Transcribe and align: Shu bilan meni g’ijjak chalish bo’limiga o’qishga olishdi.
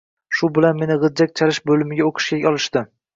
Shu 0.37 0.47
bilan 0.53 0.79
meni 0.83 0.95
g’ijjak 1.03 1.35
chalish 1.41 1.59
bo’limiga 1.71 2.07
o’qishga 2.09 2.49
olishdi. 2.53 2.85